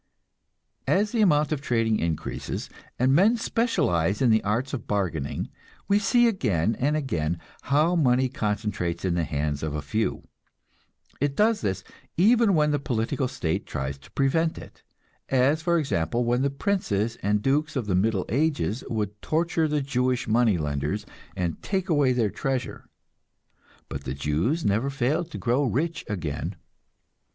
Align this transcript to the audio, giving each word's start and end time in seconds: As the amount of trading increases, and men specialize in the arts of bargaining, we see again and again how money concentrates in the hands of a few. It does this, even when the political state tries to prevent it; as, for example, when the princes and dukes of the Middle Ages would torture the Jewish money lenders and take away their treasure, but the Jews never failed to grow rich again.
As 0.87 1.11
the 1.11 1.21
amount 1.21 1.51
of 1.51 1.61
trading 1.61 1.99
increases, 1.99 2.71
and 2.97 3.13
men 3.13 3.37
specialize 3.37 4.19
in 4.19 4.31
the 4.31 4.43
arts 4.43 4.73
of 4.73 4.87
bargaining, 4.87 5.49
we 5.87 5.99
see 5.99 6.27
again 6.27 6.75
and 6.79 6.97
again 6.97 7.37
how 7.69 7.95
money 7.95 8.27
concentrates 8.27 9.05
in 9.05 9.13
the 9.13 9.23
hands 9.25 9.61
of 9.61 9.75
a 9.75 9.81
few. 9.83 10.27
It 11.19 11.35
does 11.35 11.61
this, 11.61 11.83
even 12.17 12.55
when 12.55 12.71
the 12.71 12.79
political 12.79 13.27
state 13.27 13.67
tries 13.67 13.99
to 13.99 14.09
prevent 14.13 14.57
it; 14.57 14.81
as, 15.29 15.61
for 15.61 15.77
example, 15.77 16.25
when 16.25 16.41
the 16.41 16.49
princes 16.49 17.17
and 17.17 17.43
dukes 17.43 17.75
of 17.75 17.85
the 17.85 17.93
Middle 17.93 18.25
Ages 18.27 18.83
would 18.89 19.21
torture 19.21 19.67
the 19.67 19.81
Jewish 19.83 20.27
money 20.27 20.57
lenders 20.57 21.05
and 21.35 21.61
take 21.61 21.89
away 21.89 22.11
their 22.11 22.31
treasure, 22.31 22.89
but 23.87 24.03
the 24.05 24.15
Jews 24.15 24.65
never 24.65 24.89
failed 24.89 25.29
to 25.29 25.37
grow 25.37 25.63
rich 25.63 26.03
again. 26.09 26.55